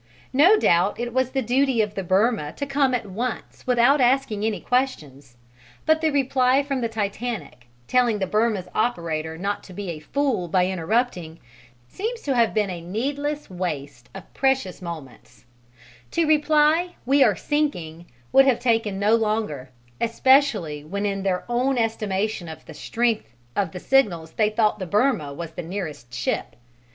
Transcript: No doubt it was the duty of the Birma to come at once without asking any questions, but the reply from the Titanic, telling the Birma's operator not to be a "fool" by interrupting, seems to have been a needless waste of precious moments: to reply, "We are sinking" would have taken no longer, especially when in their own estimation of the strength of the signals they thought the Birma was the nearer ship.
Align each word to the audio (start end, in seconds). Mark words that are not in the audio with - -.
No 0.33 0.57
doubt 0.57 0.99
it 0.99 1.13
was 1.13 1.29
the 1.29 1.43
duty 1.43 1.79
of 1.79 1.93
the 1.93 2.03
Birma 2.03 2.53
to 2.55 2.65
come 2.65 2.95
at 2.95 3.05
once 3.05 3.67
without 3.67 4.01
asking 4.01 4.43
any 4.43 4.59
questions, 4.59 5.37
but 5.85 6.01
the 6.01 6.09
reply 6.09 6.63
from 6.63 6.81
the 6.81 6.89
Titanic, 6.89 7.67
telling 7.87 8.17
the 8.17 8.25
Birma's 8.25 8.67
operator 8.73 9.37
not 9.37 9.61
to 9.65 9.73
be 9.73 9.91
a 9.91 9.99
"fool" 9.99 10.47
by 10.47 10.65
interrupting, 10.65 11.39
seems 11.87 12.21
to 12.21 12.35
have 12.35 12.51
been 12.51 12.71
a 12.71 12.81
needless 12.81 13.47
waste 13.47 14.09
of 14.15 14.33
precious 14.33 14.81
moments: 14.81 15.45
to 16.09 16.25
reply, 16.25 16.95
"We 17.05 17.23
are 17.23 17.35
sinking" 17.35 18.07
would 18.33 18.47
have 18.47 18.59
taken 18.59 18.97
no 18.97 19.13
longer, 19.13 19.69
especially 20.01 20.83
when 20.83 21.05
in 21.05 21.21
their 21.21 21.43
own 21.47 21.77
estimation 21.77 22.47
of 22.49 22.65
the 22.65 22.73
strength 22.73 23.35
of 23.55 23.71
the 23.71 23.79
signals 23.79 24.31
they 24.31 24.49
thought 24.49 24.79
the 24.79 24.87
Birma 24.87 25.31
was 25.35 25.51
the 25.51 25.61
nearer 25.61 25.93
ship. 26.09 26.55